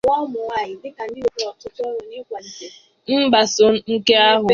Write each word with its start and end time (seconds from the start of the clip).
N'ịgbaso 3.07 3.65
nke 3.93 4.13
ahụ 4.29 4.47